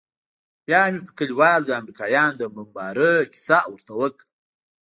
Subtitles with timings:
[0.65, 4.25] بيا مې پر كليوالو د امريکايانو د بمبارۍ كيسه ورته وكړه.